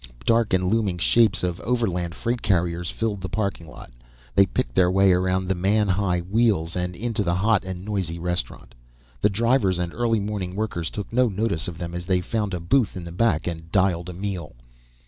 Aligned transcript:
Dark 0.25 0.51
and 0.51 0.65
looming 0.67 0.97
shapes 0.97 1.43
of 1.43 1.59
overland 1.59 2.15
freight 2.15 2.41
carriers 2.41 2.89
filled 2.89 3.21
the 3.21 3.29
parking 3.29 3.67
lot. 3.67 3.91
They 4.33 4.47
picked 4.47 4.73
their 4.73 4.89
way 4.89 5.11
around 5.11 5.47
the 5.47 5.53
man 5.53 5.89
high 5.89 6.21
wheels 6.21 6.75
and 6.75 6.95
into 6.95 7.21
the 7.21 7.35
hot 7.35 7.63
and 7.63 7.85
noisy 7.85 8.17
restaurant. 8.17 8.73
The 9.21 9.29
drivers 9.29 9.77
and 9.77 9.93
early 9.93 10.19
morning 10.19 10.55
workers 10.55 10.89
took 10.89 11.13
no 11.13 11.29
notice 11.29 11.67
of 11.67 11.77
them 11.77 11.93
as 11.93 12.07
they 12.07 12.19
found 12.19 12.55
a 12.55 12.59
booth 12.59 12.97
in 12.97 13.03
the 13.03 13.11
back 13.11 13.45
and 13.45 13.71
dialed 13.71 14.09
a 14.09 14.13
meal. 14.13 14.55